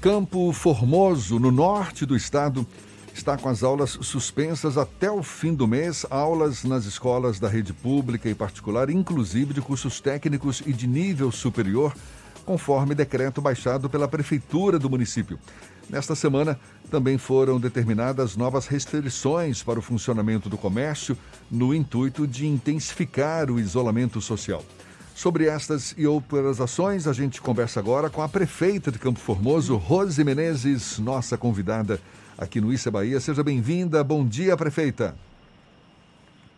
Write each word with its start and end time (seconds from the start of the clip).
Campo 0.00 0.50
Formoso, 0.54 1.38
no 1.38 1.50
norte 1.50 2.06
do 2.06 2.16
estado, 2.16 2.66
está 3.12 3.36
com 3.36 3.50
as 3.50 3.62
aulas 3.62 3.98
suspensas 4.00 4.78
até 4.78 5.10
o 5.10 5.22
fim 5.22 5.52
do 5.52 5.68
mês. 5.68 6.06
Aulas 6.08 6.64
nas 6.64 6.86
escolas 6.86 7.38
da 7.38 7.50
rede 7.50 7.74
pública 7.74 8.26
e 8.26 8.34
particular, 8.34 8.88
inclusive 8.88 9.52
de 9.52 9.60
cursos 9.60 10.00
técnicos 10.00 10.62
e 10.64 10.72
de 10.72 10.86
nível 10.86 11.30
superior, 11.30 11.94
conforme 12.46 12.94
decreto 12.94 13.42
baixado 13.42 13.90
pela 13.90 14.08
Prefeitura 14.08 14.78
do 14.78 14.88
município. 14.88 15.38
Nesta 15.90 16.14
semana, 16.14 16.58
também 16.90 17.18
foram 17.18 17.60
determinadas 17.60 18.36
novas 18.36 18.66
restrições 18.66 19.62
para 19.62 19.78
o 19.78 19.82
funcionamento 19.82 20.48
do 20.48 20.56
comércio, 20.56 21.14
no 21.50 21.74
intuito 21.74 22.26
de 22.26 22.46
intensificar 22.46 23.50
o 23.50 23.60
isolamento 23.60 24.18
social. 24.18 24.64
Sobre 25.20 25.48
estas 25.48 25.94
e 25.98 26.06
outras 26.06 26.62
ações, 26.62 27.06
a 27.06 27.12
gente 27.12 27.42
conversa 27.42 27.78
agora 27.78 28.08
com 28.08 28.22
a 28.22 28.28
prefeita 28.28 28.90
de 28.90 28.98
Campo 28.98 29.18
Formoso, 29.18 29.76
Rose 29.76 30.24
Menezes, 30.24 30.98
nossa 30.98 31.36
convidada 31.36 32.00
aqui 32.38 32.58
no 32.58 32.72
Issa 32.72 32.90
Bahia. 32.90 33.20
Seja 33.20 33.44
bem-vinda. 33.44 34.02
Bom 34.02 34.24
dia, 34.24 34.56
prefeita. 34.56 35.14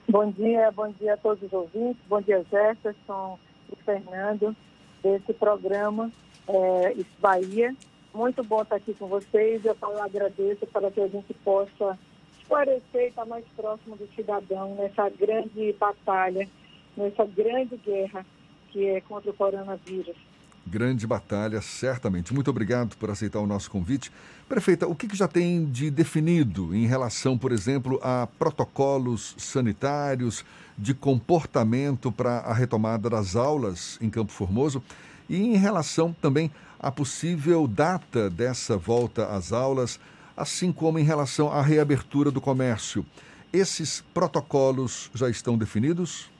Bom 0.08 0.30
dia, 0.30 0.70
bom 0.70 0.88
dia 0.92 1.14
a 1.14 1.16
todos 1.16 1.42
os 1.42 1.52
ouvintes. 1.52 2.00
Bom 2.08 2.20
dia, 2.20 2.46
Jefferson 2.52 3.36
e 3.72 3.84
Fernando, 3.84 4.54
desse 5.02 5.32
programa 5.32 6.12
é, 6.46 6.92
Issa 6.92 7.18
Bahia. 7.18 7.74
Muito 8.14 8.44
bom 8.44 8.62
estar 8.62 8.76
aqui 8.76 8.94
com 8.94 9.08
vocês. 9.08 9.64
Eu 9.64 9.76
agradeço 10.00 10.64
para 10.68 10.88
que 10.88 11.00
a 11.00 11.08
gente 11.08 11.34
possa 11.42 11.98
esclarecer 12.38 12.82
e 12.94 13.08
estar 13.08 13.24
mais 13.24 13.44
próximo 13.56 13.96
do 13.96 14.08
cidadão 14.14 14.76
nessa 14.76 15.08
grande 15.08 15.72
batalha, 15.80 16.48
nessa 16.96 17.24
grande 17.24 17.76
guerra 17.78 18.24
que 18.72 18.86
é 18.86 19.00
contra 19.00 19.30
o 19.30 19.34
coronavírus. 19.34 20.16
Grande 20.64 21.06
batalha, 21.06 21.60
certamente. 21.60 22.32
Muito 22.32 22.48
obrigado 22.48 22.96
por 22.96 23.10
aceitar 23.10 23.40
o 23.40 23.46
nosso 23.46 23.70
convite. 23.70 24.12
Prefeita, 24.48 24.86
o 24.86 24.94
que, 24.94 25.08
que 25.08 25.16
já 25.16 25.26
tem 25.26 25.64
de 25.64 25.90
definido 25.90 26.74
em 26.74 26.86
relação, 26.86 27.36
por 27.36 27.52
exemplo, 27.52 27.98
a 28.02 28.28
protocolos 28.38 29.34
sanitários, 29.38 30.44
de 30.78 30.94
comportamento 30.94 32.10
para 32.10 32.38
a 32.38 32.54
retomada 32.54 33.10
das 33.10 33.36
aulas 33.36 33.98
em 34.00 34.08
Campo 34.08 34.32
Formoso 34.32 34.82
e 35.28 35.36
em 35.36 35.56
relação 35.56 36.14
também 36.20 36.50
à 36.78 36.90
possível 36.90 37.66
data 37.66 38.30
dessa 38.30 38.76
volta 38.76 39.26
às 39.26 39.52
aulas, 39.52 40.00
assim 40.36 40.72
como 40.72 40.98
em 40.98 41.04
relação 41.04 41.52
à 41.52 41.60
reabertura 41.60 42.30
do 42.30 42.40
comércio? 42.40 43.04
Esses 43.52 44.02
protocolos 44.14 45.10
já 45.14 45.28
estão 45.28 45.58
definidos? 45.58 46.31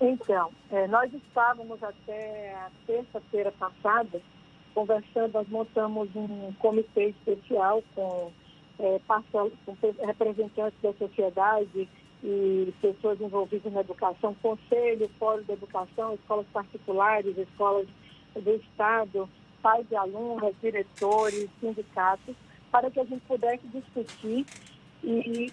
Então, 0.00 0.50
é, 0.70 0.86
nós 0.88 1.12
estávamos 1.12 1.82
até 1.82 2.54
a 2.54 2.70
terça-feira 2.86 3.50
passada 3.52 4.20
conversando, 4.74 5.32
nós 5.32 5.48
montamos 5.48 6.14
um 6.14 6.52
comitê 6.58 7.08
especial 7.08 7.82
com, 7.94 8.30
é, 8.78 9.00
com 9.32 9.76
representantes 10.04 10.78
da 10.82 10.92
sociedade 10.92 11.88
e 12.22 12.74
pessoas 12.82 13.18
envolvidas 13.20 13.72
na 13.72 13.80
educação, 13.80 14.34
conselho, 14.42 15.10
fórum 15.18 15.42
de 15.44 15.52
educação, 15.52 16.14
escolas 16.14 16.46
particulares, 16.52 17.38
escolas 17.38 17.86
do 18.34 18.54
Estado, 18.56 19.26
pais 19.62 19.88
de 19.88 19.96
alunos, 19.96 20.54
diretores, 20.60 21.48
sindicatos, 21.58 22.36
para 22.70 22.90
que 22.90 23.00
a 23.00 23.04
gente 23.04 23.22
pudesse 23.26 23.66
discutir 23.68 24.44
e 25.02 25.50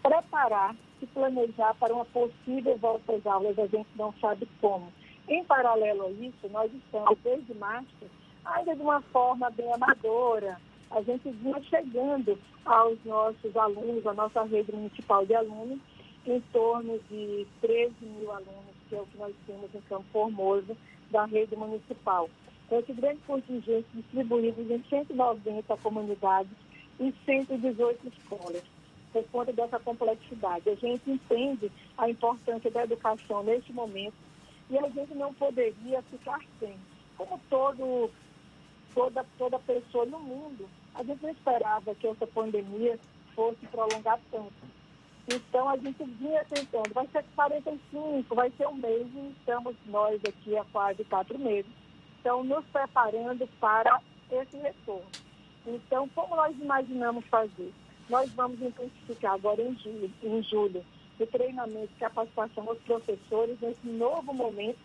preparar 0.00 0.76
se 0.98 1.06
planejar 1.06 1.74
para 1.74 1.94
uma 1.94 2.04
possível 2.06 2.76
volta 2.78 3.12
às 3.12 3.26
aulas, 3.26 3.58
a 3.58 3.66
gente 3.66 3.88
não 3.96 4.12
sabe 4.20 4.48
como. 4.60 4.92
Em 5.28 5.44
paralelo 5.44 6.06
a 6.06 6.10
isso, 6.10 6.48
nós 6.50 6.72
estamos, 6.72 7.18
desde 7.22 7.54
março, 7.54 8.06
ainda 8.44 8.74
de 8.74 8.82
uma 8.82 9.00
forma 9.02 9.50
bem 9.50 9.72
amadora, 9.72 10.60
a 10.90 11.02
gente 11.02 11.30
vinha 11.30 11.62
chegando 11.64 12.38
aos 12.64 12.98
nossos 13.04 13.56
alunos, 13.56 14.06
à 14.06 14.14
nossa 14.14 14.42
rede 14.44 14.72
municipal 14.72 15.26
de 15.26 15.34
alunos, 15.34 15.78
em 16.26 16.40
torno 16.52 16.98
de 17.10 17.46
13 17.60 17.94
mil 18.00 18.30
alunos, 18.32 18.74
que 18.88 18.96
é 18.96 19.00
o 19.00 19.06
que 19.06 19.18
nós 19.18 19.34
temos 19.46 19.74
em 19.74 19.80
Campo 19.82 20.04
Formoso, 20.12 20.76
da 21.10 21.24
rede 21.26 21.56
municipal. 21.56 22.28
Então, 22.66 22.80
esse 22.80 22.92
grande 22.92 23.20
contingente 23.26 23.86
distribuído 23.94 24.60
em 24.60 24.82
190 24.88 25.76
comunidades 25.78 26.52
e 27.00 27.14
118 27.24 28.08
escolas 28.08 28.77
por 29.22 29.30
conta 29.30 29.52
dessa 29.52 29.78
complexidade. 29.78 30.68
A 30.68 30.74
gente 30.74 31.10
entende 31.10 31.70
a 31.96 32.08
importância 32.08 32.70
da 32.70 32.84
educação 32.84 33.42
neste 33.42 33.72
momento 33.72 34.14
e 34.70 34.78
a 34.78 34.88
gente 34.88 35.14
não 35.14 35.32
poderia 35.34 36.02
ficar 36.02 36.40
sem. 36.58 36.76
Como 37.16 37.40
todo, 37.50 38.10
toda, 38.94 39.24
toda 39.36 39.58
pessoa 39.60 40.06
no 40.06 40.20
mundo, 40.20 40.68
a 40.94 41.02
gente 41.02 41.22
não 41.22 41.30
esperava 41.30 41.94
que 41.94 42.06
essa 42.06 42.26
pandemia 42.26 42.98
fosse 43.34 43.66
prolongar 43.66 44.18
tanto. 44.30 44.78
Então 45.30 45.68
a 45.68 45.76
gente 45.76 46.02
vinha 46.04 46.44
tentando, 46.44 46.94
vai 46.94 47.06
ser 47.08 47.24
45, 47.34 48.34
vai 48.34 48.50
ser 48.56 48.66
um 48.66 48.74
mês 48.74 49.06
e 49.14 49.34
estamos 49.38 49.76
nós 49.86 50.20
aqui 50.26 50.56
há 50.56 50.64
quase 50.72 51.04
quatro 51.04 51.38
meses. 51.38 51.70
Então, 52.20 52.42
nos 52.42 52.64
preparando 52.66 53.46
para 53.60 54.00
esse 54.30 54.56
retorno. 54.56 55.06
Então, 55.66 56.08
como 56.14 56.34
nós 56.34 56.56
imaginamos 56.58 57.24
fazer? 57.26 57.72
Nós 58.08 58.30
vamos 58.32 58.60
intensificar 58.62 59.34
agora 59.34 59.60
em 59.62 59.76
julho, 59.76 60.10
em 60.22 60.42
julho 60.42 60.84
o 61.20 61.26
treinamento 61.26 61.90
e 61.96 61.98
capacitação 61.98 62.68
aos 62.68 62.78
professores 62.78 63.60
nesse 63.60 63.86
novo 63.86 64.32
momento, 64.32 64.78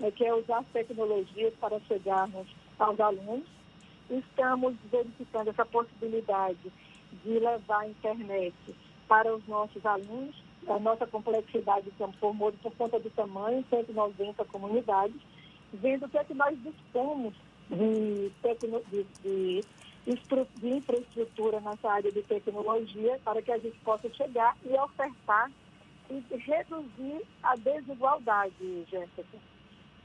né, 0.00 0.10
que 0.10 0.24
é 0.24 0.34
usar 0.34 0.58
as 0.58 0.66
tecnologias 0.66 1.54
para 1.60 1.78
chegarmos 1.80 2.46
aos 2.78 2.98
alunos. 2.98 3.46
Estamos 4.10 4.74
verificando 4.90 5.50
essa 5.50 5.64
possibilidade 5.64 6.72
de 7.24 7.38
levar 7.38 7.82
a 7.82 7.88
internet 7.88 8.54
para 9.08 9.34
os 9.34 9.46
nossos 9.46 9.84
alunos, 9.86 10.34
a 10.66 10.78
nossa 10.78 11.06
complexidade 11.06 11.84
de 11.84 11.92
Campo 11.92 12.16
Formoso 12.18 12.56
por 12.62 12.74
conta 12.74 12.98
do 12.98 13.10
tamanho, 13.10 13.64
190 13.70 14.44
comunidades, 14.46 15.16
vendo 15.72 16.06
o 16.06 16.08
que 16.08 16.18
é 16.18 16.24
que 16.24 16.34
nós 16.34 16.56
dispomos 16.62 17.32
de, 17.70 18.30
de, 18.90 19.06
de 19.22 19.64
de 20.06 20.68
infraestrutura 20.68 21.60
nessa 21.60 21.90
área 21.90 22.12
de 22.12 22.22
tecnologia 22.22 23.18
para 23.24 23.42
que 23.42 23.50
a 23.50 23.58
gente 23.58 23.76
possa 23.78 24.08
chegar 24.14 24.56
e 24.64 24.72
ofertar 24.74 25.50
e 26.08 26.22
reduzir 26.36 27.22
a 27.42 27.56
desigualdade, 27.56 28.84
Jéssica. 28.88 29.38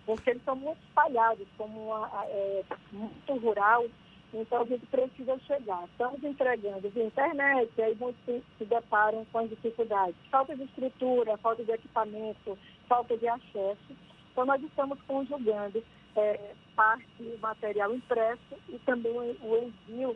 Porque 0.04 0.32
eles 0.32 0.44
são 0.44 0.56
muito 0.56 0.80
espalhados, 0.88 1.48
como 1.56 1.88
uma, 1.88 2.10
é, 2.26 2.64
muito 2.92 3.34
rural, 3.36 3.86
então 4.34 4.62
a 4.62 4.66
gente 4.66 4.86
precisa 4.88 5.38
chegar. 5.40 5.84
Estamos 5.86 6.24
entregando 6.24 6.90
via 6.90 7.06
internet, 7.06 7.70
e 7.78 7.82
aí 7.84 7.96
muitos 7.96 8.24
se, 8.26 8.66
deparam 8.66 9.24
com 9.32 9.40
as 9.40 9.50
dificuldades. 9.50 10.16
Falta 10.32 10.56
de 10.56 10.64
estrutura, 10.64 11.38
falta 11.38 11.64
de 11.64 11.72
equipamento, 11.72 12.58
falta 12.88 13.16
de 13.16 13.28
acesso. 13.28 13.96
Então 14.32 14.46
nós 14.46 14.64
estamos 14.64 15.00
conjugando 15.04 15.84
é, 16.16 16.54
parte 16.76 17.38
material 17.42 17.94
impresso 17.94 18.56
e 18.70 18.80
também 18.80 19.12
o 19.42 19.58
envio 19.58 20.16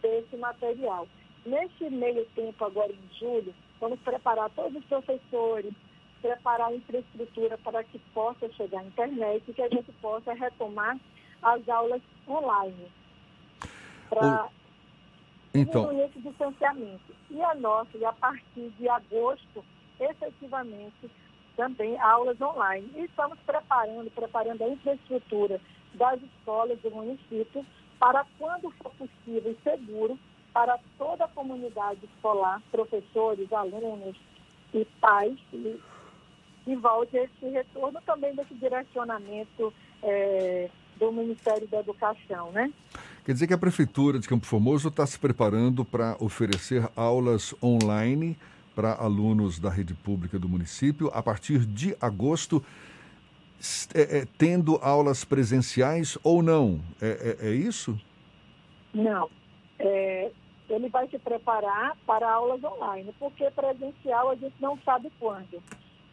desse 0.00 0.36
material. 0.36 1.06
Nesse 1.44 1.90
meio 1.90 2.24
tempo, 2.34 2.64
agora 2.64 2.92
em 2.92 3.18
julho, 3.18 3.54
vamos 3.80 3.98
preparar 4.00 4.50
todos 4.50 4.76
os 4.76 4.84
professores, 4.84 5.72
preparar 6.20 6.68
a 6.68 6.74
infraestrutura 6.74 7.58
para 7.58 7.82
que 7.84 7.98
possa 8.14 8.48
chegar 8.52 8.80
à 8.80 8.84
internet 8.84 9.42
e 9.48 9.52
que 9.52 9.62
a 9.62 9.68
gente 9.68 9.90
possa 10.00 10.32
retomar 10.34 10.98
as 11.42 11.68
aulas 11.68 12.02
online. 12.28 12.92
Para 14.08 14.48
então... 15.52 15.86
diminuir 15.86 16.06
esse 16.06 16.20
distanciamento. 16.20 17.14
E 17.30 17.42
a 17.42 17.54
nossa, 17.54 17.96
e 17.96 18.04
a 18.04 18.12
partir 18.12 18.70
de 18.78 18.88
agosto, 18.88 19.64
efetivamente, 19.98 21.10
também 21.56 21.98
aulas 22.00 22.40
online. 22.40 22.90
E 22.94 23.04
estamos 23.04 23.38
preparando, 23.46 24.10
preparando 24.10 24.62
a 24.62 24.68
infraestrutura 24.68 25.60
das 25.94 26.20
escolas 26.22 26.78
do 26.80 26.90
município 26.90 27.64
para, 27.98 28.24
quando 28.38 28.70
for 28.82 28.92
possível 28.92 29.52
e 29.52 29.62
seguro, 29.62 30.18
para 30.52 30.78
toda 30.98 31.24
a 31.24 31.28
comunidade 31.28 32.00
escolar, 32.04 32.60
professores, 32.70 33.50
alunos 33.52 34.16
e 34.74 34.84
pais, 35.00 35.38
e, 35.52 36.76
volte 36.76 37.16
esse 37.16 37.48
retorno 37.48 38.00
também 38.04 38.34
desse 38.34 38.54
direcionamento 38.54 39.72
é, 40.02 40.68
do 40.96 41.12
Ministério 41.12 41.66
da 41.68 41.80
Educação, 41.80 42.52
né? 42.52 42.72
Quer 43.24 43.32
dizer 43.32 43.46
que 43.46 43.54
a 43.54 43.58
Prefeitura 43.58 44.18
de 44.18 44.28
Campo 44.28 44.46
Formoso 44.46 44.88
está 44.88 45.06
se 45.06 45.18
preparando 45.18 45.84
para 45.84 46.16
oferecer 46.20 46.88
aulas 46.96 47.54
online 47.62 48.36
para 48.74 48.94
alunos 48.94 49.58
da 49.58 49.70
rede 49.70 49.94
pública 49.94 50.38
do 50.38 50.48
município 50.48 51.10
a 51.12 51.22
partir 51.22 51.66
de 51.66 51.96
agosto, 52.00 52.64
é, 53.94 54.18
é, 54.18 54.26
tendo 54.36 54.76
aulas 54.82 55.24
presenciais 55.24 56.18
ou 56.22 56.42
não. 56.42 56.80
É, 57.00 57.38
é, 57.40 57.48
é 57.48 57.54
isso? 57.54 57.98
Não. 58.92 59.30
É, 59.78 60.30
ele 60.68 60.88
vai 60.88 61.08
se 61.08 61.18
preparar 61.18 61.96
para 62.06 62.30
aulas 62.30 62.62
online, 62.64 63.14
porque 63.18 63.50
presencial 63.50 64.30
a 64.30 64.34
gente 64.34 64.54
não 64.60 64.78
sabe 64.84 65.12
quando. 65.18 65.62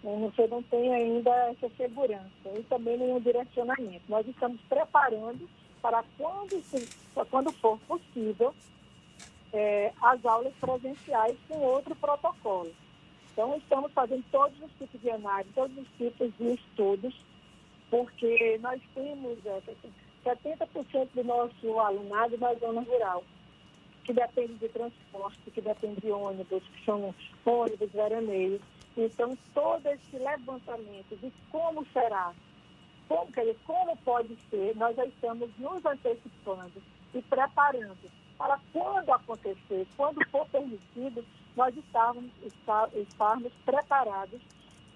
Você 0.01 0.47
não 0.47 0.63
tem 0.63 0.93
ainda 0.93 1.29
essa 1.49 1.69
segurança 1.75 2.49
e 2.57 2.63
também 2.63 2.97
nenhum 2.97 3.19
direcionamento. 3.19 4.03
Nós 4.07 4.25
estamos 4.27 4.59
preparando 4.69 5.49
para 5.81 6.03
quando, 6.17 6.61
quando 7.29 7.51
for 7.53 7.77
possível, 7.79 8.53
é, 9.53 9.91
as 10.01 10.23
aulas 10.25 10.53
presenciais 10.59 11.37
com 11.47 11.59
outro 11.59 11.95
protocolo. 11.95 12.71
Então, 13.31 13.55
estamos 13.57 13.91
fazendo 13.93 14.23
todos 14.31 14.59
os 14.61 14.71
tipos 14.77 14.99
de 15.01 15.09
análise, 15.09 15.49
todos 15.53 15.77
os 15.77 15.87
tipos 15.97 16.31
de 16.37 16.53
estudos, 16.53 17.15
porque 17.89 18.59
nós 18.61 18.81
temos 18.93 19.37
é, 19.45 19.61
70% 20.25 21.07
do 21.13 21.23
nosso 21.23 21.79
alunado 21.79 22.37
na 22.37 22.53
zona 22.55 22.81
rural, 22.81 23.23
que 24.03 24.13
depende 24.13 24.53
de 24.55 24.69
transporte, 24.69 25.51
que 25.51 25.61
depende 25.61 26.01
de 26.01 26.11
ônibus, 26.11 26.63
que 26.63 26.85
são 26.85 27.13
ônibus 27.45 27.91
veraneios. 27.91 28.61
Então, 28.97 29.37
todo 29.53 29.85
esse 29.87 30.17
levantamento 30.17 31.15
de 31.15 31.31
como 31.51 31.85
será, 31.93 32.33
como, 33.07 33.31
quer 33.31 33.41
dizer, 33.41 33.57
como 33.65 33.95
pode 33.97 34.37
ser, 34.49 34.75
nós 34.75 34.95
já 34.95 35.05
estamos 35.05 35.49
nos 35.57 35.85
antecipando 35.85 36.81
e 37.13 37.21
preparando 37.21 38.18
para 38.39 38.57
quando 38.71 39.11
acontecer, 39.11 39.85
quando 39.97 40.25
for 40.31 40.47
permitido, 40.47 41.23
nós 41.57 41.75
estarmos, 41.75 42.23
estarmos 42.95 43.51
preparados 43.65 44.39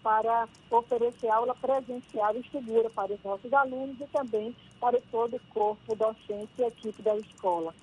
para 0.01 0.47
oferecer 0.71 1.27
aula 1.27 1.53
presencial 1.55 2.35
e 2.37 2.49
segura 2.49 2.89
para 2.89 3.13
os 3.13 3.21
nossos 3.23 3.51
alunos 3.51 3.97
e 3.99 4.07
também 4.07 4.55
para 4.79 4.99
todo 5.11 5.35
o 5.35 5.39
corpo 5.53 5.95
docente 5.95 6.49
e 6.57 6.63
equipe 6.63 7.01
da 7.01 7.17
escola. 7.17 7.73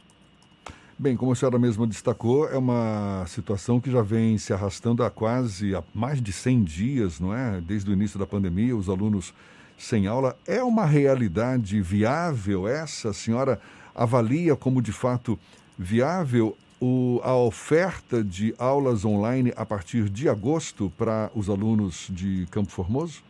Bem, 0.99 1.17
como 1.17 1.33
a 1.33 1.35
senhora 1.35 1.59
mesma 1.59 1.87
destacou, 1.87 2.49
é 2.49 2.59
uma 2.59 3.25
situação 3.27 3.81
que 3.81 3.91
já 3.91 4.03
vem 4.03 4.37
se 4.39 4.53
arrastando 4.53 5.03
há 5.03 5.11
quase 5.11 5.75
há 5.75 5.83
mais 5.95 6.21
de 6.21 6.33
100 6.33 6.65
dias, 6.65 7.21
não 7.21 7.35
é? 7.35 7.61
Desde 7.61 7.91
o 7.91 7.93
início 7.93 8.19
da 8.19 8.27
pandemia, 8.27 8.77
os 8.77 8.89
alunos 8.89 9.33
sem 9.79 10.07
aula. 10.07 10.37
É 10.47 10.63
uma 10.63 10.85
realidade 10.85 11.81
viável 11.81 12.69
essa? 12.69 13.15
Senhora 13.15 13.59
avalia 13.95 14.57
como 14.57 14.81
de 14.81 14.93
fato 14.93 15.39
viável 15.79 16.57
o, 16.81 17.21
a 17.23 17.35
oferta 17.37 18.25
de 18.25 18.55
aulas 18.59 19.05
online 19.05 19.53
a 19.57 19.67
partir 19.67 20.09
de 20.09 20.29
agosto 20.29 20.91
para 20.97 21.31
os 21.35 21.51
alunos 21.51 22.09
de 22.11 22.47
Campo 22.51 22.71
Formoso? 22.71 23.23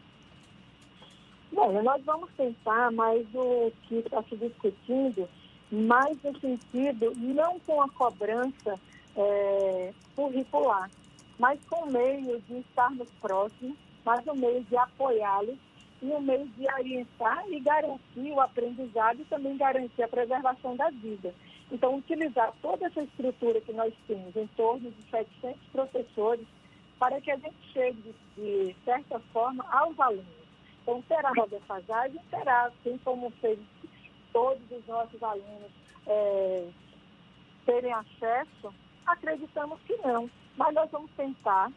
Bom, 1.52 1.82
nós 1.82 2.02
vamos 2.04 2.30
tentar, 2.36 2.92
mas 2.92 3.26
o 3.34 3.72
que 3.88 3.96
está 3.96 4.22
se 4.22 4.36
discutindo 4.36 5.28
mais 5.70 6.16
no 6.22 6.38
sentido, 6.40 7.12
não 7.16 7.58
com 7.60 7.82
a 7.82 7.88
cobrança 7.90 8.74
é, 9.16 9.92
curricular, 10.16 10.90
mas 11.38 11.58
com 11.68 11.84
o 11.84 11.92
meio 11.92 12.40
de 12.48 12.58
estarmos 12.58 13.08
próximos, 13.20 13.76
mas 14.04 14.26
o 14.26 14.34
meio 14.34 14.62
de 14.64 14.76
apoiá-los 14.76 15.56
e 16.02 16.06
o 16.10 16.20
meio 16.20 16.46
de 16.48 16.66
orientar 16.66 17.44
e 17.48 17.60
garantir 17.60 18.32
o 18.32 18.40
aprendizado 18.40 19.20
e 19.20 19.24
também 19.26 19.56
garantir 19.56 20.02
a 20.02 20.08
preservação 20.08 20.74
da 20.76 20.90
vida. 20.90 21.34
Então, 21.70 21.96
utilizar 21.96 22.52
toda 22.60 22.86
essa 22.86 23.02
estrutura 23.02 23.60
que 23.60 23.72
nós 23.72 23.94
temos, 24.06 24.34
em 24.34 24.46
torno 24.48 24.90
de 24.90 25.02
700 25.10 25.60
professores, 25.70 26.46
para 26.98 27.20
que 27.20 27.30
a 27.30 27.36
gente 27.36 27.56
chegue, 27.72 28.14
de, 28.36 28.74
certa 28.84 29.20
forma, 29.32 29.64
aos 29.70 29.98
alunos. 30.00 30.26
Então, 30.82 31.02
terá 31.02 31.30
uma 31.32 31.46
defasagem? 31.46 32.20
Terá, 32.30 32.64
assim 32.64 32.98
como 33.04 33.30
fez 33.40 33.58
todos 34.32 34.62
os 34.70 34.86
nossos 34.86 35.22
alunos 35.22 35.70
é, 36.06 36.68
terem 37.66 37.92
acesso? 37.92 38.74
Acreditamos 39.06 39.78
que 39.82 39.96
não, 39.98 40.28
mas 40.56 40.74
nós 40.74 40.90
vamos 40.90 41.10
tentar 41.12 41.70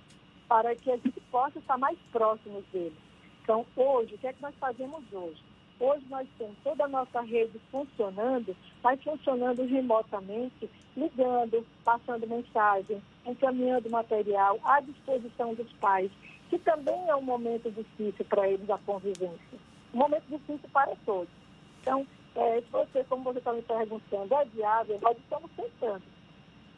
para 0.48 0.76
que 0.76 0.92
a 0.92 0.98
gente 0.98 1.20
possa 1.32 1.60
estar 1.60 1.78
mais 1.78 1.98
próximos 2.12 2.64
deles. 2.72 2.98
Então, 3.44 3.66
hoje, 3.76 4.16
o 4.16 4.18
que 4.18 4.28
é 4.28 4.32
que 4.32 4.42
nós 4.42 4.56
fazemos 4.56 5.04
hoje? 5.12 5.44
Hoje 5.78 6.06
nós 6.10 6.26
temos 6.38 6.56
toda 6.64 6.86
a 6.86 6.88
nossa 6.88 7.20
rede 7.22 7.60
funcionando, 7.70 8.56
mas 8.82 9.04
funcionando 9.04 9.66
remotamente, 9.66 10.70
ligando, 10.96 11.66
passando 11.84 12.26
mensagem, 12.26 13.02
encaminhando 13.26 13.90
material 13.90 14.58
à 14.64 14.80
disposição 14.80 15.54
dos 15.56 15.70
pais, 15.74 16.10
que 16.50 16.58
também 16.60 17.10
é 17.10 17.16
um 17.16 17.22
momento 17.22 17.70
difícil 17.70 18.24
para 18.26 18.48
eles 18.48 18.70
a 18.70 18.78
convivência. 18.78 19.60
Um 19.94 19.98
momento 19.98 20.24
difícil 20.30 20.70
para 20.72 20.96
todos. 21.06 21.34
Então, 21.82 22.08
é, 22.36 22.62
se 22.62 22.68
você, 22.72 23.04
como 23.10 23.24
você 23.24 23.40
está 23.40 23.52
me 23.52 23.62
perguntando, 23.62 24.34
é 24.36 24.46
viável, 24.46 25.00
nós 25.02 25.18
estamos 25.18 25.52
tentando. 25.58 26.04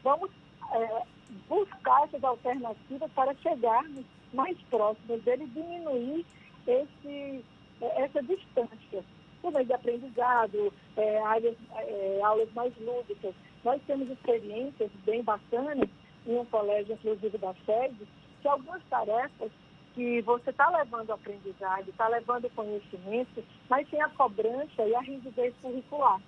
Vamos 0.04 0.32
é, 0.72 1.04
buscar 1.48 2.06
essas 2.06 2.24
alternativas 2.24 3.12
para 3.12 3.36
chegarmos 3.36 4.04
mais 4.34 4.58
próximos 4.64 5.22
dele 5.24 5.44
e 5.44 5.48
diminuir 5.48 6.26
esse, 6.68 7.44
é, 7.82 8.04
essa 8.04 8.22
distância. 8.24 9.04
Meio 9.44 9.66
de 9.66 9.74
aprendizado, 9.74 10.74
é, 10.98 11.20
áreas, 11.22 11.56
é, 11.76 12.20
aulas 12.24 12.52
mais 12.54 12.74
lúdicas. 12.80 13.36
Nós 13.64 13.80
temos 13.86 14.10
experiências 14.10 14.90
bem 15.06 15.22
bacanas 15.22 15.88
em 16.26 16.36
um 16.36 16.46
colégio, 16.46 16.94
inclusive 16.96 17.38
da 17.38 17.54
sede, 17.64 18.08
que 18.42 18.48
algumas 18.48 18.82
tarefas 18.90 19.52
que 19.94 20.22
você 20.24 20.50
está 20.50 20.68
levando 20.70 21.12
aprendizagem, 21.12 21.90
está 21.90 22.08
levando 22.08 22.50
conhecimento, 22.56 23.44
mas 23.70 23.88
sem 23.90 24.02
a 24.02 24.10
cobrança 24.10 24.84
e 24.84 24.96
a 24.96 25.02
rigidez 25.02 25.54
curricular. 25.62 26.20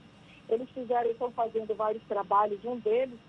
Eles 0.48 0.70
fizeram, 0.70 1.10
estão 1.10 1.32
fazendo 1.32 1.76
vários 1.76 2.04
trabalhos, 2.04 2.64
um 2.64 2.78
deles 2.78 3.20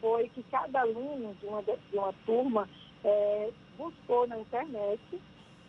foi 0.00 0.28
que 0.30 0.42
cada 0.44 0.80
aluno 0.80 1.34
de 1.34 1.46
uma, 1.46 1.62
de 1.62 1.96
uma 1.96 2.12
turma 2.24 2.68
é, 3.04 3.50
buscou 3.76 4.26
na 4.26 4.38
internet 4.38 5.00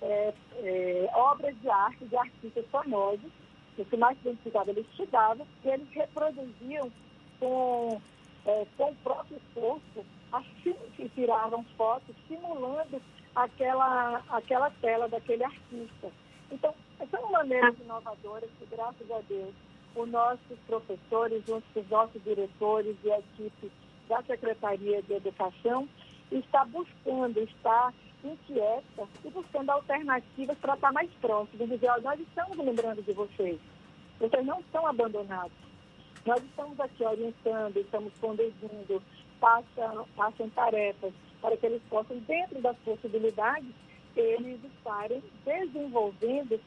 é, 0.01 0.33
é, 0.63 1.09
obras 1.13 1.55
de 1.61 1.69
arte 1.69 2.05
de 2.05 2.15
artistas 2.15 2.65
famosos, 2.71 3.31
o 3.77 3.85
que 3.85 3.97
mais 3.97 4.17
identificava, 4.19 4.69
eles 4.71 4.85
estudavam 4.91 5.47
e 5.63 5.69
eles 5.69 5.87
reproduziam 5.91 6.91
com, 7.39 8.01
é, 8.45 8.65
com 8.77 8.91
o 8.91 8.95
próprio 8.95 9.41
corpo, 9.53 10.05
assim 10.31 10.75
que 10.95 11.09
tiravam 11.09 11.63
fotos, 11.77 12.15
simulando 12.27 13.01
aquela, 13.35 14.21
aquela 14.29 14.69
tela 14.81 15.07
daquele 15.07 15.43
artista. 15.43 16.11
Então, 16.51 16.73
são 17.09 17.31
maneiras 17.31 17.75
inovadoras 17.79 18.49
que, 18.59 18.65
graças 18.65 19.09
a 19.09 19.19
Deus, 19.21 19.53
os 19.95 20.09
nossos 20.09 20.59
professores, 20.67 21.43
junto 21.45 21.65
com 21.73 21.79
os 21.79 21.89
nossos 21.89 22.23
diretores 22.23 22.95
e 23.03 23.11
a 23.11 23.19
equipe 23.19 23.71
da 24.07 24.21
Secretaria 24.23 25.01
de 25.01 25.13
Educação, 25.13 25.87
está 26.31 26.65
buscando, 26.65 27.39
está 27.39 27.93
inquieta 28.23 29.07
e 29.25 29.29
buscando 29.29 29.69
alternativas 29.71 30.57
para 30.59 30.75
estar 30.75 30.91
mais 30.91 31.09
próximo, 31.21 31.67
dizer, 31.67 31.89
ó, 31.89 31.99
nós 32.01 32.19
estamos 32.19 32.57
lembrando 32.57 33.01
de 33.03 33.13
vocês, 33.13 33.59
vocês 34.19 34.45
não 34.45 34.59
estão 34.59 34.85
abandonados. 34.85 35.57
Nós 36.25 36.43
estamos 36.43 36.79
aqui 36.79 37.03
orientando, 37.03 37.77
estamos 37.77 38.13
conduzindo, 38.19 39.01
passam, 39.39 40.07
passam 40.15 40.49
tarefas, 40.51 41.13
para 41.41 41.57
que 41.57 41.65
eles 41.65 41.81
possam, 41.89 42.17
dentro 42.19 42.61
das 42.61 42.77
possibilidades, 42.77 43.73
eles 44.15 44.63
estarem 44.63 45.23
desenvolvendo 45.43 46.59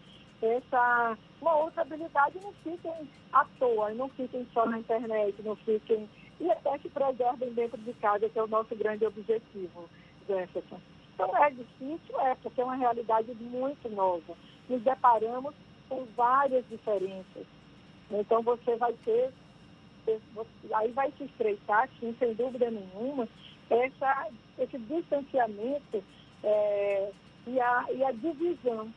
essa 0.42 1.16
uma 1.40 1.56
outra 1.56 1.82
habilidade. 1.82 2.38
Não 2.42 2.52
fiquem 2.64 3.08
à 3.32 3.44
toa, 3.58 3.92
não 3.94 4.08
fiquem 4.10 4.46
só 4.52 4.66
na 4.66 4.78
internet, 4.78 5.34
não 5.42 5.54
fiquem 5.56 6.08
e 6.44 6.50
até 6.50 6.78
que 6.78 6.90
preservem 6.90 7.54
dentro 7.54 7.78
de 7.78 7.94
casa, 7.94 8.28
que 8.28 8.38
é 8.38 8.42
o 8.42 8.46
nosso 8.46 8.76
grande 8.76 9.06
objetivo, 9.06 9.88
Jefferson. 10.28 10.78
Então 11.14 11.34
é 11.42 11.50
difícil, 11.50 12.20
é, 12.20 12.34
porque 12.34 12.60
é 12.60 12.64
uma 12.64 12.76
realidade 12.76 13.34
muito 13.40 13.88
nova. 13.88 14.36
Nos 14.68 14.82
deparamos 14.82 15.54
com 15.88 16.04
várias 16.14 16.62
diferenças. 16.68 17.46
Então 18.10 18.42
você 18.42 18.76
vai 18.76 18.92
ter, 19.04 19.32
aí 20.74 20.92
vai 20.92 21.10
se 21.12 21.24
estreitar, 21.24 21.88
sim, 21.98 22.14
sem 22.18 22.34
dúvida 22.34 22.70
nenhuma, 22.70 23.26
essa, 23.70 24.28
esse 24.58 24.76
distanciamento 24.76 26.04
é, 26.42 27.10
e, 27.46 27.58
a, 27.58 27.86
e 27.90 28.04
a 28.04 28.12
divisão. 28.12 28.92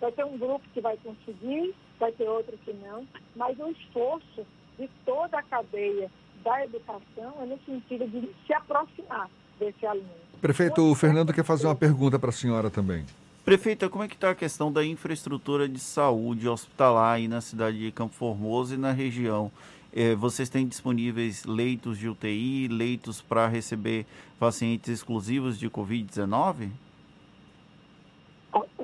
Vai 0.00 0.12
ter 0.12 0.24
um 0.24 0.38
grupo 0.38 0.66
que 0.72 0.80
vai 0.80 0.96
conseguir, 0.98 1.74
vai 1.98 2.12
ter 2.12 2.28
outro 2.28 2.56
que 2.58 2.72
não, 2.72 3.06
mas 3.34 3.58
o 3.58 3.68
esforço 3.68 4.46
de 4.78 4.88
toda 5.04 5.38
a 5.38 5.42
cadeia 5.42 6.10
da 6.46 6.64
educação 6.64 7.34
é 7.40 7.44
no 7.44 7.58
sentido 7.66 8.06
de 8.06 8.32
se 8.46 8.54
aproximar 8.54 9.28
desse 9.58 9.84
aluno. 9.84 10.08
Prefeito, 10.40 10.80
o 10.80 10.94
Fernando 10.94 11.32
quer 11.32 11.44
fazer 11.44 11.66
uma 11.66 11.74
pergunta 11.74 12.20
para 12.20 12.30
a 12.30 12.32
senhora 12.32 12.70
também. 12.70 13.04
Prefeita, 13.44 13.88
como 13.88 14.04
é 14.04 14.08
que 14.08 14.14
está 14.14 14.30
a 14.30 14.34
questão 14.34 14.72
da 14.72 14.84
infraestrutura 14.84 15.68
de 15.68 15.80
saúde 15.80 16.48
hospitalar 16.48 17.14
aí 17.14 17.26
na 17.26 17.40
cidade 17.40 17.78
de 17.78 17.90
Campo 17.90 18.14
Formoso 18.14 18.74
e 18.74 18.78
na 18.78 18.92
região? 18.92 19.50
É, 19.92 20.14
vocês 20.14 20.48
têm 20.48 20.68
disponíveis 20.68 21.44
leitos 21.44 21.98
de 21.98 22.08
UTI, 22.08 22.68
leitos 22.68 23.20
para 23.20 23.48
receber 23.48 24.06
pacientes 24.38 24.88
exclusivos 24.88 25.58
de 25.58 25.68
Covid-19? 25.68 26.70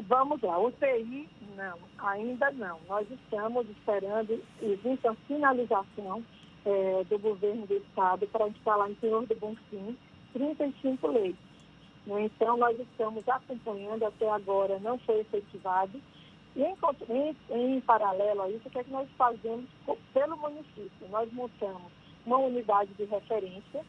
Vamos 0.09 0.42
lá, 0.42 0.59
UTI 0.59 1.28
não, 1.57 1.78
ainda 1.99 2.50
não. 2.52 2.78
Nós 2.88 3.07
estamos 3.11 3.69
esperando, 3.69 4.42
existe 4.61 5.07
a 5.07 5.14
finalização 5.28 6.25
é, 6.64 7.04
do 7.04 7.19
governo 7.19 7.66
do 7.66 7.75
estado 7.75 8.26
para 8.28 8.49
instalar 8.49 8.90
em 8.90 8.97
Senhor 8.97 9.26
do 9.26 9.35
Bonfim 9.37 9.97
35 10.33 11.09
leitos. 11.09 11.52
Então, 12.07 12.57
nós 12.57 12.78
estamos 12.78 13.28
acompanhando, 13.28 14.04
até 14.04 14.28
agora 14.31 14.78
não 14.81 14.99
foi 14.99 15.21
efetivado, 15.21 16.00
E 16.57 16.62
em, 16.62 16.76
em, 17.09 17.76
em, 17.76 17.81
paralelo 17.81 18.42
a 18.42 18.50
isso, 18.50 18.66
o 18.66 18.71
que 18.71 18.78
é 18.78 18.85
que 18.85 18.90
nós 18.90 19.09
fazemos 19.16 19.66
pelo 20.12 20.37
município? 20.37 21.09
Nós 21.11 21.33
montamos 21.33 21.92
uma 22.26 22.38
unidade 22.38 22.92
de 22.95 23.04
referência 23.04 23.85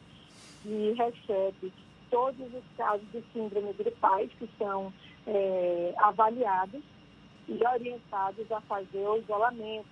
que 0.62 0.92
recebe 0.92 1.72
todos 2.10 2.54
os 2.54 2.64
casos 2.76 3.06
de 3.10 3.22
síndrome 3.32 3.72
gripais 3.74 4.30
que 4.38 4.48
são 4.56 4.92
é, 5.26 5.94
avaliados 5.98 6.82
e 7.48 7.66
orientados 7.66 8.50
a 8.50 8.60
fazer 8.62 9.06
o 9.06 9.18
isolamento, 9.18 9.84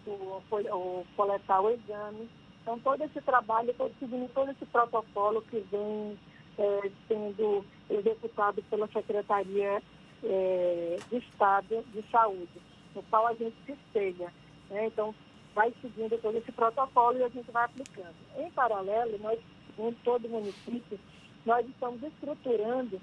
ou, 0.71 1.07
coletar 1.17 1.61
o 1.61 1.71
exame. 1.71 2.29
Então, 2.63 2.79
todo 2.79 3.03
esse 3.03 3.21
trabalho, 3.21 3.75
todo, 3.75 3.93
seguindo 3.99 4.33
todo 4.33 4.53
esse 4.53 4.65
protocolo 4.67 5.43
que 5.43 5.59
vem 5.71 6.17
é, 6.59 6.91
sendo 7.09 7.65
executado 7.91 8.63
pela 8.71 8.87
Secretaria 8.89 9.83
é, 10.23 10.99
de 11.11 11.17
Estado 11.17 11.85
de 11.93 12.03
Saúde, 12.11 12.63
no 12.95 13.03
qual 13.05 13.27
a 13.27 13.35
gente 13.35 13.57
se 13.67 13.73
espelha. 13.73 14.33
Né? 14.71 14.87
Então, 14.87 15.13
vai 15.55 15.75
seguindo 15.83 16.17
todo 16.23 16.39
esse 16.39 16.53
protocolo 16.53 17.19
e 17.19 17.25
a 17.25 17.29
gente 17.29 17.51
vai 17.51 17.65
aplicando. 17.65 18.15
Em 18.37 18.51
paralelo, 18.53 19.19
nós, 19.19 19.41
em 19.77 19.93
todo 20.05 20.27
o 20.27 20.31
município, 20.31 21.01
nós 21.45 21.69
estamos 21.69 22.01
estruturando 22.01 23.01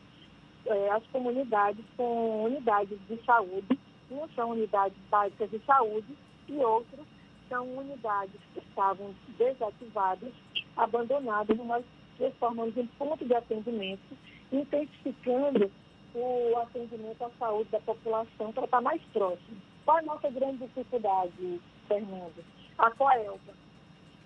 é, 0.65 0.89
as 0.91 1.05
comunidades 1.07 1.83
com 1.97 2.45
unidades 2.45 2.97
de 3.09 3.21
saúde. 3.25 3.77
Umas 4.09 4.33
são 4.33 4.51
unidades 4.51 4.97
básicas 5.09 5.51
de 5.51 5.59
saúde 5.65 6.17
e 6.47 6.57
outras 6.59 7.05
são 7.49 7.65
unidades 7.77 8.39
que 8.53 8.59
estavam 8.59 9.13
desativadas, 9.37 10.31
abandonadas, 10.77 11.57
nós 11.57 11.83
transformamos 12.17 12.77
em 12.77 12.85
ponto 12.97 13.25
de 13.25 13.33
atendimento, 13.33 14.17
intensificando 14.51 15.71
o 16.13 16.57
atendimento 16.57 17.23
à 17.23 17.29
saúde 17.39 17.69
da 17.71 17.79
população 17.81 18.51
para 18.53 18.65
estar 18.65 18.81
mais 18.81 19.01
próximo. 19.13 19.61
Qual 19.85 19.97
é 19.97 20.01
a 20.01 20.05
nossa 20.05 20.29
grande 20.29 20.59
dificuldade, 20.59 21.61
Fernando? 21.87 22.43
A 22.77 22.91
Coelba. 22.91 23.53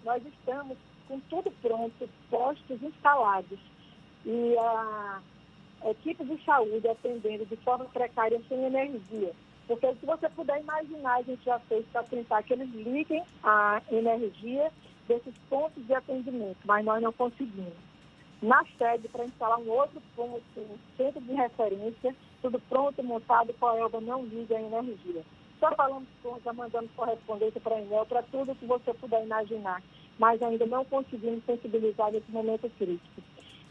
Nós 0.04 0.24
estamos 0.26 0.78
com 1.08 1.20
tudo 1.22 1.52
pronto, 1.62 2.10
postos 2.30 2.82
instalados 2.82 3.60
e 4.26 4.56
a 4.58 5.22
equipe 5.90 6.24
de 6.24 6.44
saúde 6.44 6.88
atendendo 6.88 7.46
de 7.46 7.56
forma 7.58 7.86
precária 7.86 8.42
sem 8.48 8.64
energia. 8.64 9.34
Porque 9.68 9.94
se 9.96 10.06
você 10.06 10.30
puder 10.30 10.60
imaginar, 10.62 11.16
a 11.16 11.22
gente 11.22 11.44
já 11.44 11.58
fez 11.60 11.86
para 11.88 12.04
tentar 12.04 12.44
que 12.44 12.54
eles 12.54 12.70
liguem 12.74 13.24
a 13.44 13.82
energia 13.92 14.72
desses 15.08 15.34
pontos 15.50 15.86
de 15.86 15.94
atendimento, 15.94 16.58
mas 16.66 16.86
nós 16.86 17.02
não 17.02 17.14
conseguimos 17.14 17.74
na 18.42 18.64
sede 18.78 19.08
para 19.08 19.24
instalar 19.24 19.58
um 19.58 19.70
outro 19.70 20.02
ponto, 20.16 20.44
um 20.58 20.78
centro 20.98 21.22
de 21.22 21.34
referência, 21.34 22.14
tudo 22.42 22.60
pronto, 22.68 23.02
montado, 23.02 23.54
com 23.54 23.68
a 23.68 23.78
Elba 23.78 24.02
não 24.02 24.26
liga 24.26 24.58
a 24.58 24.62
energia. 24.62 25.24
Só 25.62 25.74
falamos, 25.76 26.10
já 26.44 26.52
mandamos 26.52 26.92
correspondência 26.92 27.62
para 27.62 27.76
a 27.76 27.82
Enel, 27.82 28.06
para 28.06 28.22
tudo 28.24 28.54
que 28.56 28.66
você 28.66 28.94
puder 28.96 29.24
imaginar, 29.24 29.82
mas 30.20 30.42
ainda 30.42 30.66
não 30.66 30.84
conseguimos 30.84 31.42
sensibilizar 31.46 32.12
nesse 32.12 32.30
momento 32.30 32.70
crítico. 32.78 33.22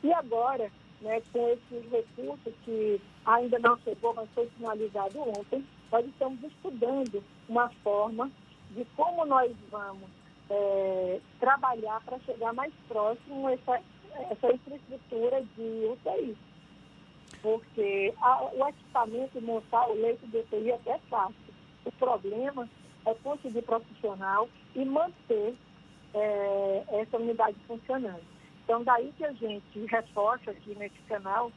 E 0.03 0.11
agora, 0.11 0.71
né, 1.03 1.21
com 1.31 1.49
esse 1.51 1.89
recurso 1.91 2.51
que 2.65 2.99
ainda 3.27 3.59
não 3.59 3.77
chegou, 3.81 4.15
mas 4.15 4.29
foi 4.35 4.49
finalizado 4.57 5.21
ontem, 5.21 5.63
nós 5.93 6.07
estamos 6.07 6.43
estudando 6.43 7.23
uma 7.49 7.69
forma 7.85 8.31
de 8.71 8.85
como 8.97 9.27
nós 9.27 9.55
vamos 9.71 10.09
é, 10.49 11.21
trabalhar 11.39 12.01
para 12.05 12.19
chegar 12.21 12.53
mais 12.55 12.73
próximo 12.89 13.49
essa 13.51 13.81
essa 14.31 14.53
infraestrutura 14.53 15.43
de 15.57 15.87
UTI. 15.91 16.37
Porque 17.41 18.15
a, 18.21 18.45
o 18.45 18.69
equipamento 18.69 19.41
montar 19.41 19.89
o 19.89 19.95
leito 19.95 20.27
de 20.27 20.39
UTI 20.39 20.71
é 20.71 20.75
até 20.75 20.99
fácil. 21.11 21.35
O 21.85 21.93
problema 21.93 22.69
é 23.07 23.15
conseguir 23.15 23.63
profissional 23.63 24.49
e 24.75 24.85
manter 24.85 25.55
é, 26.15 26.85
essa 26.89 27.17
unidade 27.17 27.57
funcionando. 27.67 28.23
Então, 28.65 28.85
daí 28.85 29.13
que 29.17 29.25
a 29.25 29.33
gente 29.33 29.87
reforça 29.87 30.51
aqui 30.51 30.75
nesse 30.77 30.99
canal 31.09 31.51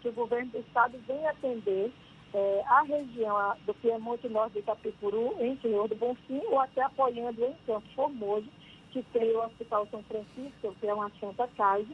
que 0.00 0.08
o 0.08 0.12
governo 0.12 0.50
do 0.50 0.58
estado 0.58 0.98
vem 1.06 1.26
atender 1.26 1.92
é, 2.34 2.62
a 2.66 2.82
região 2.82 3.56
do 3.66 3.74
Piemonte 3.74 4.28
Norte 4.28 4.54
de 4.54 4.58
Itapicuru, 4.60 5.36
em 5.40 5.56
Senhor 5.58 5.88
do 5.88 5.94
Bonfim, 5.94 6.40
ou 6.46 6.60
até 6.60 6.82
apoiando 6.82 7.44
em 7.44 7.54
Campo 7.66 7.86
Formoso, 7.94 8.48
que 8.90 9.02
tem 9.12 9.30
o 9.32 9.44
Hospital 9.44 9.86
São 9.90 10.02
Francisco, 10.04 10.74
que 10.80 10.86
é 10.86 10.94
uma 10.94 11.10
Santa 11.20 11.48
Casa, 11.56 11.86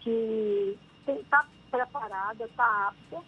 que 0.00 0.78
está 1.08 1.46
preparada, 1.70 2.44
está 2.44 2.88
apta 2.88 3.22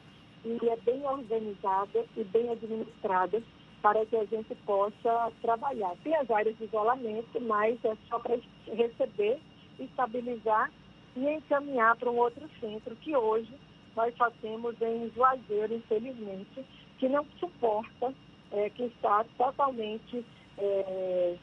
e 0.44 0.68
é 0.68 0.76
bem 0.76 1.04
organizada 1.04 2.04
e 2.16 2.24
bem 2.24 2.50
administrada 2.50 3.42
para 3.82 4.04
que 4.06 4.16
a 4.16 4.24
gente 4.24 4.54
possa 4.66 5.32
trabalhar. 5.40 5.94
Tem 6.02 6.14
as 6.16 6.30
áreas 6.30 6.56
de 6.56 6.64
isolamento, 6.64 7.40
mas 7.40 7.78
é 7.84 7.96
só 8.08 8.18
para 8.18 8.38
receber, 8.66 9.40
estabilizar 9.78 10.70
e 11.16 11.28
encaminhar 11.28 11.96
para 11.96 12.10
um 12.10 12.16
outro 12.16 12.48
centro 12.60 12.94
que 12.96 13.16
hoje 13.16 13.52
nós 13.98 14.14
só 14.16 14.30
temos 14.40 14.80
em 14.80 15.10
Juazeiro, 15.10 15.74
infelizmente, 15.74 16.64
que 16.98 17.08
não 17.08 17.26
suporta, 17.40 18.14
é, 18.52 18.70
que 18.70 18.84
está 18.84 19.24
totalmente 19.36 20.24
é, 20.56 21.34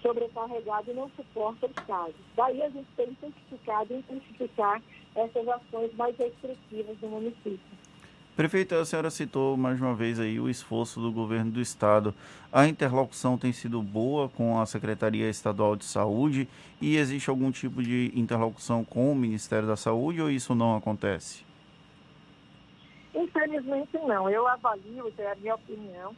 sobrecarregado 0.00 0.92
e 0.92 0.94
não 0.94 1.10
suporta 1.16 1.66
os 1.66 1.84
casos. 1.84 2.14
Daí 2.36 2.62
a 2.62 2.70
gente 2.70 2.86
tem 2.96 3.08
intensificado 3.08 3.92
e 3.92 3.96
intensificar 3.96 4.80
essas 5.16 5.48
ações 5.48 5.92
mais 5.96 6.16
restritivas 6.16 6.96
do 6.98 7.08
município. 7.08 7.84
Prefeita, 8.36 8.80
a 8.80 8.84
senhora 8.84 9.10
citou 9.10 9.56
mais 9.56 9.80
uma 9.80 9.94
vez 9.94 10.20
aí 10.20 10.38
o 10.38 10.48
esforço 10.48 11.00
do 11.00 11.10
governo 11.10 11.50
do 11.50 11.60
estado. 11.60 12.14
A 12.52 12.68
interlocução 12.68 13.36
tem 13.36 13.52
sido 13.52 13.82
boa 13.82 14.28
com 14.28 14.60
a 14.60 14.66
Secretaria 14.66 15.28
Estadual 15.28 15.74
de 15.74 15.84
Saúde 15.84 16.48
e 16.80 16.96
existe 16.96 17.28
algum 17.28 17.50
tipo 17.50 17.82
de 17.82 18.12
interlocução 18.14 18.84
com 18.84 19.10
o 19.10 19.16
Ministério 19.16 19.66
da 19.66 19.76
Saúde 19.76 20.22
ou 20.22 20.30
isso 20.30 20.54
não 20.54 20.76
acontece? 20.76 21.43
Infelizmente 23.14 23.96
não. 23.98 24.28
Eu 24.28 24.46
avalio, 24.46 25.12
é 25.16 25.32
a 25.32 25.36
minha 25.36 25.54
opinião, 25.54 26.14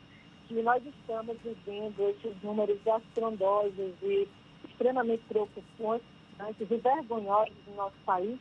que 0.48 0.54
nós 0.62 0.82
estamos 0.84 1.36
vivendo 1.42 2.08
esses 2.08 2.42
números 2.42 2.78
astrondosos 2.86 3.92
e 4.02 4.28
extremamente 4.64 5.22
preocupantes 5.28 6.06
né, 6.38 6.54
e 6.58 6.64
vergonhosos 6.64 7.56
no 7.66 7.74
nosso 7.76 7.96
país 8.04 8.38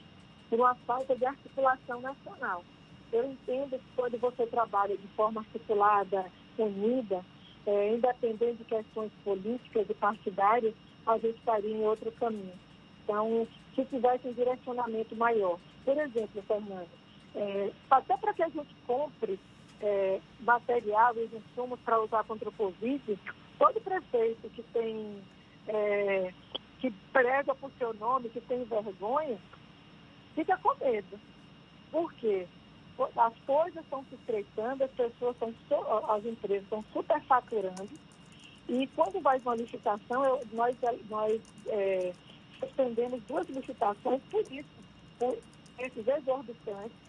por 0.49 0.59
uma 0.59 0.75
falta 0.87 1.15
de 1.15 1.25
articulação 1.25 2.01
nacional. 2.01 2.63
Eu 3.11 3.31
entendo 3.31 3.77
que 3.77 3.95
quando 3.95 4.17
você 4.19 4.45
trabalha 4.47 4.97
de 4.97 5.07
forma 5.09 5.41
articulada, 5.41 6.25
unida, 6.57 7.23
é, 7.65 7.95
independente 7.95 8.57
de 8.57 8.63
questões 8.65 9.11
políticas 9.23 9.89
e 9.89 9.93
partidárias, 9.95 10.73
a 11.05 11.17
gente 11.17 11.37
estaria 11.37 11.75
em 11.75 11.83
outro 11.83 12.11
caminho. 12.13 12.53
Então, 13.03 13.47
se 13.75 13.85
tivesse 13.85 14.27
um 14.27 14.33
direcionamento 14.33 15.15
maior. 15.15 15.59
Por 15.83 15.97
exemplo, 15.97 16.41
Fernando, 16.47 16.89
é, 17.35 17.71
até 17.91 18.15
para 18.17 18.33
que 18.33 18.43
a 18.43 18.49
gente 18.49 18.73
compre 18.87 19.39
é, 19.81 20.21
material 20.39 21.13
e 21.17 21.29
insumos 21.35 21.79
para 21.81 22.01
usar 22.01 22.23
contra 22.23 22.47
o 22.47 22.53
Covid, 22.53 23.19
todo 23.59 23.81
prefeito 23.81 24.49
que 24.49 24.63
tem, 24.63 25.21
é, 25.67 26.33
que 26.79 26.91
prega 27.11 27.53
por 27.55 27.71
seu 27.77 27.93
nome, 27.93 28.29
que 28.29 28.41
tem 28.41 28.63
vergonha, 28.63 29.37
fica 30.33 30.57
com 30.57 30.75
medo. 30.83 31.19
Por 31.91 32.13
quê? 32.13 32.47
As 33.17 33.33
coisas 33.45 33.83
estão 33.83 34.05
se 34.05 34.15
estreitando, 34.15 34.83
as 34.85 34.91
pessoas 34.91 35.35
estão, 35.41 36.11
as 36.11 36.25
empresas 36.25 36.63
estão 36.63 36.83
superfaturando. 36.93 37.89
E 38.69 38.87
quando 38.87 39.21
vai 39.21 39.37
uma 39.39 39.55
licitação, 39.55 40.25
eu, 40.25 40.41
nós, 40.53 40.75
nós 41.09 41.41
é, 41.67 42.13
suspendemos 42.59 43.21
duas 43.23 43.47
licitações 43.47 44.21
por 44.31 44.41
isso, 44.51 44.69
por 45.19 45.37
esses 45.77 46.07
exorbitantes. 46.07 47.05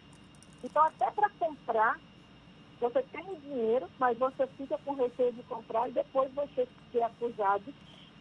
Então, 0.65 0.83
até 0.85 1.11
para 1.11 1.29
comprar, 1.39 1.99
você 2.81 3.03
tem 3.03 3.25
o 3.29 3.41
dinheiro, 3.41 3.89
mas 3.99 4.19
você 4.19 4.47
fica 4.59 4.79
com 4.79 4.95
receio 4.95 5.33
de 5.33 5.43
comprar 5.45 5.89
e 5.89 5.93
depois 5.93 6.33
você 6.35 6.69
ser 6.93 7.03
acusado 7.03 7.73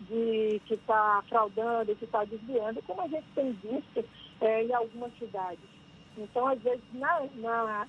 de 0.01 0.61
que 0.65 0.73
está 0.73 1.23
fraudando, 1.27 1.95
que 1.95 2.05
está 2.05 2.23
desviando, 2.25 2.81
como 2.83 3.01
a 3.01 3.07
gente 3.07 3.25
tem 3.33 3.51
visto 3.53 4.05
é, 4.41 4.63
em 4.63 4.73
algumas 4.73 5.11
cidades. 5.17 5.63
Então, 6.17 6.47
às 6.47 6.61
vezes, 6.61 6.83
na, 6.93 7.21
na, 7.35 7.87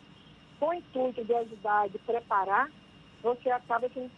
com 0.58 0.68
o 0.68 0.74
intuito 0.74 1.24
de 1.24 1.34
ajudar, 1.34 1.88
de 1.88 1.98
preparar, 1.98 2.70
você 3.22 3.50
acaba 3.50 3.88
que, 3.88 4.10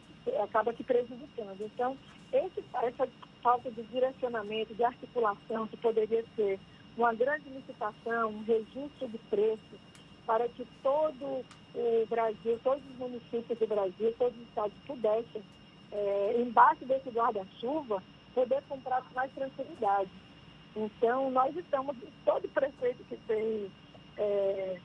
acaba 0.42 0.72
que 0.72 0.84
prejudicando. 0.84 1.60
Então, 1.60 1.96
esse, 2.32 2.64
essa 2.82 3.08
falta 3.42 3.70
de 3.70 3.82
direcionamento, 3.84 4.74
de 4.74 4.84
articulação, 4.84 5.66
que 5.66 5.76
poderia 5.76 6.24
ser 6.36 6.58
uma 6.96 7.14
grande 7.14 7.48
licitação, 7.48 8.30
um 8.30 8.44
registro 8.44 9.08
de 9.08 9.18
preços, 9.30 9.78
para 10.28 10.46
que 10.50 10.68
todo 10.82 11.42
o 11.74 12.06
Brasil, 12.06 12.60
todos 12.62 12.84
os 12.84 12.98
municípios 12.98 13.58
do 13.58 13.66
Brasil, 13.66 14.14
todos 14.18 14.38
os 14.38 14.46
estados 14.46 14.76
pudessem, 14.86 15.42
é, 15.90 16.34
embaixo 16.38 16.84
desse 16.84 17.08
guarda-chuva, 17.08 18.02
poder 18.34 18.62
comprar 18.68 19.02
com 19.04 19.14
mais 19.14 19.32
tranquilidade. 19.32 20.10
Então, 20.76 21.30
nós 21.30 21.56
estamos, 21.56 21.96
todo 22.26 22.46
prefeito 22.50 23.02
que 23.04 23.16
tem, 23.26 23.72
é, 24.18 24.78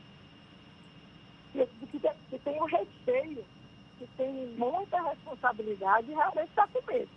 que, 1.51 1.99
que, 2.29 2.39
tem 2.39 2.61
um 2.61 2.65
receio, 2.65 3.43
que 3.99 4.07
tem 4.15 4.47
muita 4.57 5.01
responsabilidade 5.01 6.07
realmente 6.07 6.51
está 6.51 6.65
com 6.67 6.81
medo. 6.89 7.11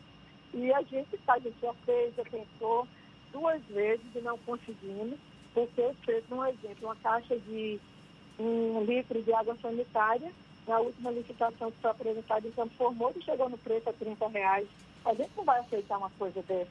E 0.52 0.73
a 0.73 0.83
gente 0.83 1.16
faz, 1.18 1.47
a 1.47 1.49
gente 1.49 1.61
já 1.62 1.73
fez, 1.85 2.12
já 2.16 2.25
duas 3.33 3.62
vezes 3.66 4.04
e 4.16 4.21
não 4.21 4.37
conseguimos, 4.38 5.16
porque 5.54 5.95
fez, 6.04 6.25
um 6.33 6.45
exemplo, 6.45 6.88
uma 6.88 6.97
caixa 6.97 7.38
de 7.38 7.78
um 8.38 8.85
litro 8.85 9.23
de 9.23 9.33
água 9.33 9.57
sanitária, 9.61 10.31
na 10.66 10.78
última 10.78 11.11
licitação 11.11 11.71
que 11.71 11.81
foi 11.81 11.90
apresentada 11.90 12.47
em 12.47 12.50
Campo 12.50 12.75
Formoso, 12.76 13.23
chegou 13.23 13.49
no 13.49 13.59
preço 13.59 13.88
a 13.88 13.93
30 13.93 14.28
reais. 14.28 14.69
A 15.05 15.14
gente 15.14 15.31
não 15.37 15.45
vai 15.45 15.61
aceitar 15.61 15.99
uma 15.99 16.11
coisa 16.11 16.43
dessa. 16.43 16.71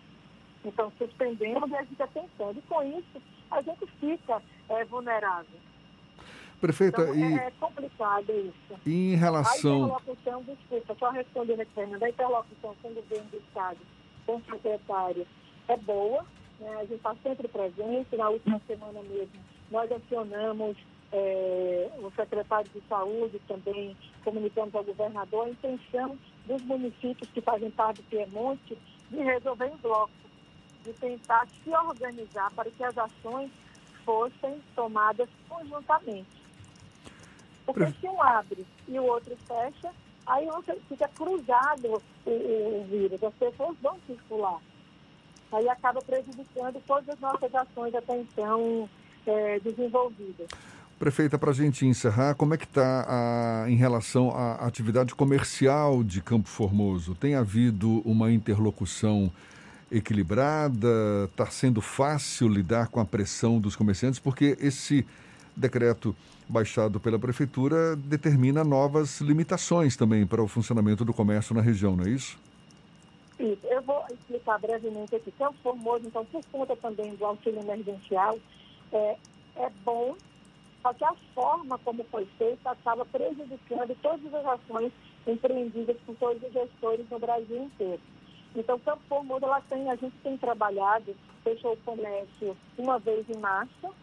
Então, 0.63 0.91
suspendemos 0.97 1.69
e 1.69 1.75
a 1.75 1.83
gente 1.83 1.95
tentando. 1.95 2.57
E 2.57 2.61
com 2.63 2.83
isso, 2.83 3.21
a 3.51 3.61
gente 3.61 3.85
fica 3.99 4.41
é, 4.69 4.83
vulnerável. 4.85 5.59
Prefeita, 6.59 7.03
então, 7.03 7.15
e... 7.15 7.33
É 7.35 7.51
complicado 7.59 8.31
isso. 8.31 8.79
E 8.85 9.13
em 9.13 9.15
relação... 9.15 9.73
A 9.73 9.77
interlocução, 9.77 10.43
desculpa, 10.43 10.95
só 10.99 11.09
respondendo 11.11 11.59
aqui, 11.61 11.71
Fernanda, 11.73 12.05
a 12.05 12.09
interlocução 12.09 12.75
com 12.81 12.87
o 12.89 12.93
governo 12.93 13.29
do 13.29 13.37
Estado, 13.37 13.77
com 14.25 14.35
o 14.37 14.43
secretário, 14.43 15.27
é 15.67 15.77
boa, 15.77 16.25
né? 16.59 16.75
a 16.77 16.81
gente 16.81 16.95
está 16.95 17.15
sempre 17.21 17.47
presente, 17.47 18.15
na 18.15 18.29
última 18.29 18.59
semana 18.67 19.01
mesmo 19.03 19.55
nós 19.71 19.91
acionamos 19.91 20.77
é, 21.15 21.89
o 21.97 22.11
secretário 22.11 22.69
de 22.73 22.81
saúde 22.89 23.39
também, 23.47 23.95
comunicamos 24.23 24.75
ao 24.75 24.83
governador 24.83 25.45
a 25.45 25.49
intenção 25.49 26.17
dos 26.45 26.61
municípios 26.63 27.29
que 27.31 27.39
fazem 27.39 27.71
parte 27.71 28.01
do 28.01 28.09
Piemonte 28.09 28.77
de 29.09 29.17
resolver 29.17 29.67
em 29.67 29.77
bloco, 29.77 30.11
de 30.83 30.91
tentar 30.91 31.47
se 31.47 31.69
organizar 31.69 32.51
para 32.51 32.69
que 32.69 32.83
as 32.83 32.97
ações 32.97 33.49
fossem 34.03 34.61
tomadas 34.75 35.29
conjuntamente. 35.47 36.43
Porque 37.65 37.87
se 37.93 38.07
um 38.07 38.21
abre 38.21 38.65
e 38.87 38.99
o 38.99 39.05
outro 39.05 39.37
fecha, 39.47 39.91
aí 40.25 40.45
você 40.47 40.75
fica 40.89 41.07
cruzado 41.07 42.03
o, 42.25 42.29
o 42.29 42.85
vírus, 42.89 43.23
as 43.23 43.33
pessoas 43.35 43.77
vão 43.81 43.97
circular. 44.05 44.59
Aí 45.51 45.69
acaba 45.69 46.01
prejudicando 46.01 46.83
todas 46.85 47.07
as 47.07 47.19
nossas 47.21 47.55
ações 47.55 47.95
até 47.95 48.17
então 48.17 48.89
é, 49.25 49.59
desenvolvidas. 49.61 50.49
Prefeita, 50.97 51.37
para 51.37 51.51
a 51.51 51.53
gente 51.53 51.85
encerrar, 51.85 52.35
como 52.35 52.53
é 52.53 52.57
que 52.57 52.63
está 52.63 53.65
em 53.67 53.75
relação 53.75 54.31
à 54.31 54.65
atividade 54.65 55.13
comercial 55.13 56.01
de 56.01 56.21
Campo 56.21 56.47
Formoso? 56.47 57.13
Tem 57.13 57.35
havido 57.35 58.01
uma 58.05 58.31
interlocução 58.31 59.29
equilibrada? 59.91 60.87
Está 61.25 61.47
sendo 61.47 61.81
fácil 61.81 62.47
lidar 62.47 62.87
com 62.87 63.01
a 63.01 63.05
pressão 63.05 63.59
dos 63.59 63.75
comerciantes? 63.75 64.19
Porque 64.19 64.57
esse 64.57 65.05
decreto 65.53 66.15
baixado 66.47 66.97
pela 66.97 67.19
Prefeitura 67.19 67.97
determina 67.97 68.63
novas 68.63 69.19
limitações 69.19 69.97
também 69.97 70.25
para 70.25 70.41
o 70.41 70.47
funcionamento 70.47 71.03
do 71.03 71.13
comércio 71.13 71.53
na 71.53 71.61
região, 71.61 71.97
não 71.97 72.05
é 72.05 72.09
isso? 72.09 72.39
Isso. 73.37 73.59
Eu 73.65 73.81
vou 73.81 74.01
explicar 74.13 74.59
brevemente 74.59 75.13
aqui. 75.13 75.29
Campo 75.37 75.55
Formoso, 75.61 76.07
então, 76.07 76.23
por 76.23 76.41
conta 76.53 76.73
também 76.77 77.13
do 77.15 77.25
auxílio 77.25 77.59
emergencial, 77.59 78.39
é, 78.93 79.17
é 79.57 79.69
bom 79.83 80.15
só 80.85 80.93
que 80.93 81.03
a 81.03 81.15
forma 81.33 81.79
como 81.79 82.03
foi 82.11 82.27
feita 82.37 82.69
acaba 82.69 83.03
prejudicando 83.05 83.97
todas 84.03 84.31
as 84.31 84.45
ações 84.45 84.91
empreendidas 85.25 85.97
por 86.05 86.15
todos 86.17 86.43
os 86.43 86.53
gestores 86.53 87.09
no 87.09 87.17
Brasil 87.17 87.63
inteiro. 87.63 87.99
Então, 88.55 88.77
Campo 88.77 89.01
Formoso, 89.09 89.45
ela 89.45 89.61
tem, 89.61 89.89
a 89.89 89.95
gente 89.95 90.15
tem 90.21 90.37
trabalhado, 90.37 91.15
fechou 91.43 91.73
o 91.73 91.77
comércio 91.77 92.55
uma 92.77 92.99
vez 92.99 93.27
em 93.27 93.39
março, 93.39 93.95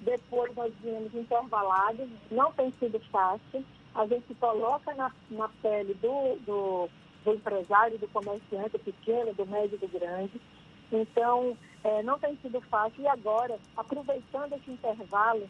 depois 0.00 0.54
nós 0.56 0.72
viemos 0.82 1.14
intervalados, 1.14 2.08
não 2.30 2.50
tem 2.52 2.72
sido 2.80 2.98
fácil, 3.12 3.62
a 3.94 4.06
gente 4.06 4.34
coloca 4.36 4.94
na, 4.94 5.12
na 5.30 5.48
pele 5.60 5.92
do, 5.92 6.38
do, 6.46 6.88
do 7.22 7.34
empresário, 7.34 7.98
do 7.98 8.08
comerciante 8.08 8.78
pequeno, 8.78 9.34
do 9.34 9.44
médio 9.44 9.76
do 9.76 9.88
grande. 9.88 10.40
Então, 10.90 11.54
é, 11.84 12.02
não 12.02 12.18
tem 12.18 12.34
sido 12.38 12.62
fácil. 12.62 13.02
E 13.02 13.06
agora, 13.06 13.58
aproveitando 13.76 14.54
esse 14.54 14.70
intervalo, 14.70 15.48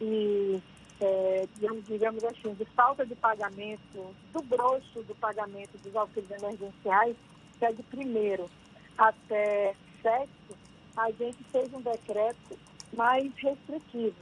e, 0.00 0.60
é, 1.00 1.46
digamos, 1.86 2.24
assim, 2.24 2.54
de 2.54 2.64
falta 2.66 3.04
de 3.04 3.14
pagamento, 3.14 4.14
do 4.32 4.42
grosso 4.42 5.02
do 5.02 5.14
pagamento 5.16 5.76
dos 5.78 5.94
auxílios 5.94 6.30
emergenciais, 6.30 7.16
que 7.58 7.64
é 7.64 7.72
de 7.72 7.82
primeiro 7.84 8.48
até 8.96 9.74
sexto, 10.02 10.56
a 10.96 11.10
gente 11.10 11.42
fez 11.50 11.72
um 11.72 11.80
decreto 11.80 12.58
mais 12.96 13.32
restritivo, 13.36 14.16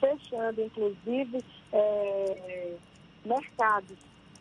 fechando, 0.00 0.62
inclusive, 0.62 1.44
é, 1.72 2.76
mercados 3.24 3.98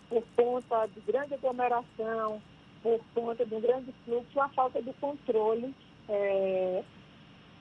por 0.09 0.23
conta 0.35 0.87
de 0.87 1.01
grande 1.01 1.33
aglomeração, 1.33 2.41
por 2.81 2.99
conta 3.13 3.45
de 3.45 3.55
um 3.55 3.61
grande 3.61 3.93
fluxo, 4.05 4.39
a 4.39 4.49
falta 4.49 4.81
de 4.81 4.93
controle 4.93 5.73
é, 6.07 6.83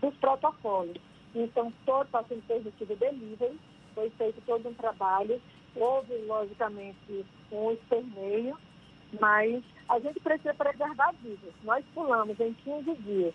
dos 0.00 0.14
protocolos. 0.16 1.00
Então, 1.34 1.72
todo 1.84 2.08
paciente 2.08 2.46
permitido 2.46 2.96
delivery, 2.96 3.58
foi 3.94 4.10
feito 4.10 4.40
todo 4.46 4.68
um 4.68 4.74
trabalho. 4.74 5.40
Houve, 5.74 6.14
logicamente, 6.26 7.26
um 7.50 7.72
esperneio, 7.72 8.56
mas 9.20 9.64
a 9.88 9.98
gente 9.98 10.20
precisa 10.20 10.54
preservar 10.54 11.12
vidas. 11.22 11.52
Nós 11.62 11.84
pulamos 11.94 12.38
em 12.38 12.52
15 12.52 12.94
dias 13.02 13.34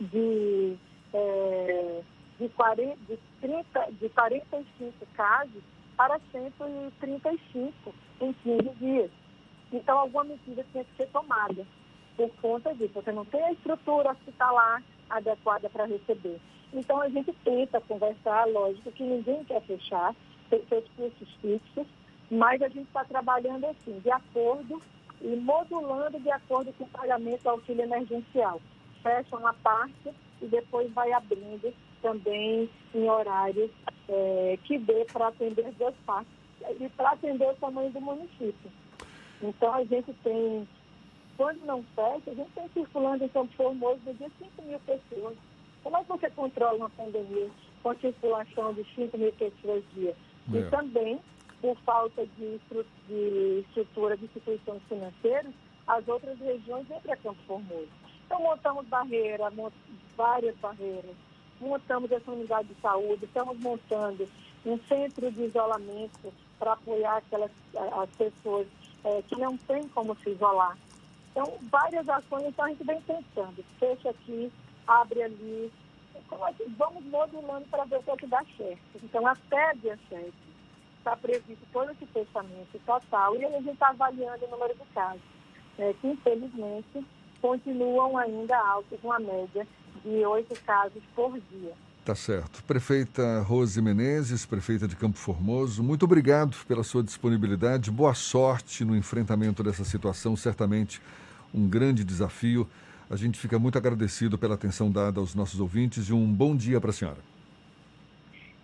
de, 0.00 0.76
é, 1.12 2.02
de, 2.38 2.48
40, 2.50 2.96
de, 3.08 3.18
30, 3.40 3.92
de 3.92 4.08
45 4.08 5.06
casos 5.14 5.62
para 5.96 6.20
135 6.30 7.94
em 8.20 8.32
15 8.32 8.68
dias. 8.78 9.10
Então, 9.72 9.98
alguma 9.98 10.24
medida 10.24 10.64
tinha 10.70 10.84
que 10.84 10.96
ser 10.96 11.08
tomada 11.08 11.66
por 12.16 12.30
conta 12.40 12.74
disso. 12.74 12.92
Você 12.94 13.12
não 13.12 13.24
tem 13.24 13.42
a 13.42 13.52
estrutura 13.52 14.12
hospitalar 14.12 14.82
adequada 15.08 15.68
para 15.70 15.86
receber. 15.86 16.40
Então 16.72 17.00
a 17.00 17.08
gente 17.08 17.32
tenta 17.44 17.80
conversar, 17.82 18.46
lógico 18.48 18.90
que 18.92 19.02
ninguém 19.02 19.44
quer 19.44 19.60
fechar, 19.62 20.14
tem 20.48 20.64
seus 20.68 20.84
custos 20.96 21.28
fixos, 21.40 21.86
mas 22.30 22.62
a 22.62 22.68
gente 22.68 22.86
está 22.86 23.04
trabalhando 23.04 23.66
assim, 23.66 23.98
de 23.98 24.10
acordo 24.10 24.80
e 25.20 25.36
modulando 25.36 26.18
de 26.18 26.30
acordo 26.30 26.72
com 26.72 26.84
o 26.84 26.88
pagamento 26.88 27.42
do 27.42 27.50
auxílio 27.50 27.84
emergencial. 27.84 28.60
Fecha 29.02 29.36
uma 29.36 29.52
parte 29.54 30.10
e 30.40 30.46
depois 30.46 30.90
vai 30.92 31.12
abrindo 31.12 31.72
também 32.00 32.68
em 32.94 33.08
horários 33.08 33.70
é, 34.08 34.58
que 34.64 34.78
dê 34.78 35.04
para 35.12 35.28
atender 35.28 35.66
as 35.66 35.74
duas 35.74 35.94
partes 36.06 36.32
e 36.80 36.88
para 36.90 37.10
atender 37.10 37.48
o 37.48 37.54
tamanho 37.54 37.90
do 37.90 38.00
município. 38.00 38.70
Então 39.42 39.72
a 39.74 39.84
gente 39.84 40.12
tem, 40.24 40.66
quando 41.36 41.64
não 41.64 41.82
fecha, 41.94 42.30
a 42.30 42.34
gente 42.34 42.50
tem 42.52 42.68
circulando 42.72 43.24
em 43.24 43.28
São 43.30 43.46
Formoso 43.48 44.00
no 44.06 44.14
dia 44.14 44.30
5 44.38 44.62
mil 44.62 44.80
pessoas. 44.80 45.36
Como 45.82 45.96
é 45.96 46.02
que 46.02 46.08
você 46.08 46.30
controla 46.30 46.76
uma 46.76 46.90
pandemia 46.90 47.50
com 47.82 47.90
a 47.90 47.94
circulação 47.96 48.72
de 48.74 48.84
5 48.94 49.18
mil 49.18 49.32
pessoas 49.32 49.82
dia? 49.94 50.14
É. 50.52 50.58
E 50.58 50.70
também, 50.70 51.20
por 51.60 51.76
falta 51.78 52.26
de, 52.26 52.60
de 53.08 53.64
estrutura 53.68 54.16
de 54.16 54.24
instituições 54.24 54.82
financeiras, 54.88 55.52
as 55.86 56.06
outras 56.06 56.38
regiões 56.38 56.86
vêm 56.86 57.00
para 57.00 57.16
Campo 57.16 57.38
Formoso. 57.46 57.88
Então, 58.26 58.40
montamos 58.40 58.86
barreiras, 58.86 59.54
mont 59.54 59.74
várias 60.16 60.56
barreiras, 60.56 61.14
montamos 61.60 62.10
essa 62.10 62.30
unidade 62.30 62.68
de 62.68 62.80
saúde, 62.80 63.24
estamos 63.24 63.58
montando 63.58 64.28
um 64.64 64.78
centro 64.88 65.30
de 65.30 65.42
isolamento 65.42 66.32
para 66.58 66.74
apoiar 66.74 67.16
aquelas 67.16 67.50
as 67.74 68.10
pessoas 68.10 68.66
é, 69.04 69.22
que 69.22 69.36
não 69.36 69.56
têm 69.56 69.88
como 69.88 70.16
se 70.16 70.30
isolar. 70.30 70.76
Então, 71.30 71.58
várias 71.62 72.08
ações, 72.08 72.44
então 72.44 72.64
a 72.64 72.68
gente 72.68 72.84
vem 72.84 73.00
pensando, 73.00 73.64
fecha 73.78 74.10
aqui, 74.10 74.52
abre 74.86 75.22
ali. 75.22 75.72
Então, 76.14 76.44
assim, 76.44 76.64
vamos 76.78 77.04
modulando 77.04 77.66
para 77.70 77.84
ver 77.84 77.98
o 77.98 78.02
que, 78.02 78.10
é 78.10 78.16
que 78.16 78.26
dá 78.26 78.44
certo. 78.56 78.80
Então, 79.02 79.26
até 79.26 79.74
dia 79.74 79.98
7 80.08 80.32
está 80.98 81.16
previsto 81.16 81.66
todo 81.72 81.90
esse 81.90 82.06
fechamento 82.06 82.78
total 82.86 83.36
e 83.36 83.44
a 83.44 83.50
gente 83.50 83.70
está 83.70 83.88
avaliando 83.88 84.44
o 84.44 84.50
número 84.50 84.74
de 84.74 84.84
casos, 84.94 85.20
né, 85.76 85.92
que 86.00 86.06
infelizmente 86.06 87.04
continuam 87.40 88.16
ainda 88.16 88.56
altos, 88.56 88.98
uma 89.02 89.18
média 89.18 89.66
de 90.04 90.24
oito 90.24 90.54
casos 90.62 91.02
por 91.14 91.38
dia. 91.50 91.72
Tá 92.04 92.14
certo. 92.14 92.64
Prefeita 92.64 93.42
Rose 93.42 93.80
Menezes, 93.80 94.46
prefeita 94.46 94.88
de 94.88 94.96
Campo 94.96 95.18
Formoso, 95.18 95.82
muito 95.82 96.04
obrigado 96.04 96.56
pela 96.66 96.82
sua 96.82 97.02
disponibilidade. 97.02 97.90
Boa 97.90 98.14
sorte 98.14 98.84
no 98.84 98.96
enfrentamento 98.96 99.62
dessa 99.62 99.84
situação, 99.84 100.36
certamente 100.36 101.00
um 101.52 101.68
grande 101.68 102.04
desafio. 102.04 102.68
A 103.12 103.16
gente 103.16 103.38
fica 103.38 103.58
muito 103.58 103.76
agradecido 103.76 104.38
pela 104.38 104.54
atenção 104.54 104.90
dada 104.90 105.20
aos 105.20 105.34
nossos 105.34 105.60
ouvintes 105.60 106.08
e 106.08 106.14
um 106.14 106.32
bom 106.32 106.56
dia 106.56 106.80
para 106.80 106.88
a 106.88 106.92
senhora. 106.94 107.18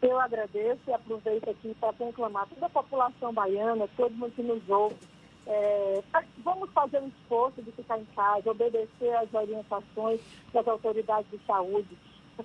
Eu 0.00 0.18
agradeço 0.18 0.80
e 0.88 0.92
aproveito 0.94 1.50
aqui 1.50 1.76
para 1.78 1.92
conclamar 1.92 2.46
toda 2.46 2.64
a 2.64 2.70
população 2.70 3.30
baiana, 3.30 3.86
todo 3.94 4.10
mundo 4.14 4.32
que 4.34 4.42
nos 4.42 4.66
ouve. 4.66 4.96
É, 5.46 6.02
vamos 6.42 6.70
fazer 6.70 6.98
um 7.02 7.08
esforço 7.08 7.60
de 7.60 7.70
ficar 7.72 7.98
em 7.98 8.06
casa, 8.16 8.50
obedecer 8.50 9.14
às 9.16 9.34
orientações 9.34 10.18
das 10.50 10.66
autoridades 10.66 11.30
de 11.30 11.38
saúde. 11.46 11.98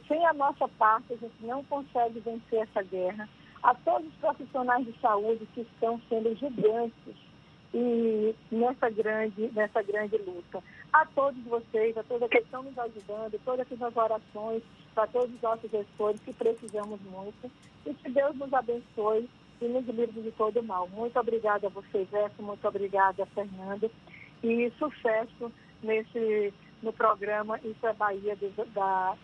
Sem 0.06 0.26
a 0.26 0.34
nossa 0.34 0.68
parte, 0.68 1.14
a 1.14 1.16
gente 1.16 1.36
não 1.40 1.64
consegue 1.64 2.20
vencer 2.20 2.64
essa 2.64 2.84
guerra. 2.84 3.30
A 3.64 3.74
todos 3.76 4.10
os 4.10 4.16
profissionais 4.16 4.86
de 4.86 4.94
saúde 5.00 5.48
que 5.54 5.62
estão 5.62 6.02
sendo 6.10 6.36
gigantes 6.36 7.16
e 7.74 8.36
nessa 8.52 8.90
grande, 8.90 9.50
nessa 9.54 9.82
grande 9.82 10.18
luta. 10.18 10.62
A 10.94 11.06
todos 11.08 11.44
vocês, 11.46 11.98
a 11.98 12.04
todos 12.04 12.30
que 12.30 12.38
estão 12.38 12.64
nos 12.64 12.78
ajudando, 12.78 13.40
todas 13.44 13.68
as 13.70 13.98
orações, 13.98 14.62
para 14.94 15.08
todos 15.08 15.34
os 15.34 15.42
nossos 15.42 15.70
gestores 15.70 16.22
que 16.22 16.34
precisamos 16.34 17.02
muito. 17.02 17.52
E 17.86 17.94
que 17.96 18.10
Deus 18.10 18.36
nos 18.36 18.54
abençoe 18.54 19.28
e 19.60 19.68
nos 19.68 19.86
livre 19.88 20.22
de 20.22 20.32
todo 20.32 20.62
mal. 20.62 20.88
Muito 20.90 21.20
obrigada 21.20 21.68
a 21.68 21.70
vocês, 21.70 22.08
Gerson, 22.10 22.44
muito 22.44 22.68
obrigada, 22.68 23.26
Fernanda. 23.28 23.90
E 24.44 24.72
sucesso 24.78 25.52
nesse, 25.82 26.54
no 26.82 26.94
programa 26.94 27.60
Isso 27.64 27.88
é 27.88 27.94
Bahia 27.94 28.38
da, 28.74 29.16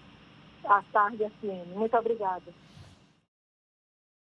da 0.64 0.84
Tarde 0.92 1.30
FM. 1.42 1.76
Muito 1.76 1.96
obrigada. 1.96 2.52